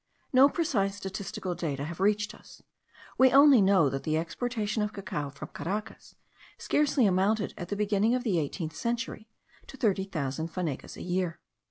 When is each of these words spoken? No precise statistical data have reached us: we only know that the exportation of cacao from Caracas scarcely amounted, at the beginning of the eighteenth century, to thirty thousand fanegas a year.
No 0.33 0.49
precise 0.49 0.95
statistical 0.95 1.53
data 1.53 1.83
have 1.85 1.99
reached 1.99 2.33
us: 2.33 2.63
we 3.19 3.31
only 3.31 3.61
know 3.61 3.87
that 3.87 4.01
the 4.01 4.17
exportation 4.17 4.81
of 4.81 4.93
cacao 4.93 5.29
from 5.29 5.49
Caracas 5.49 6.15
scarcely 6.57 7.05
amounted, 7.05 7.53
at 7.55 7.69
the 7.69 7.75
beginning 7.75 8.15
of 8.15 8.23
the 8.23 8.39
eighteenth 8.39 8.75
century, 8.75 9.29
to 9.67 9.77
thirty 9.77 10.05
thousand 10.05 10.47
fanegas 10.51 10.97
a 10.97 11.03
year. 11.03 11.39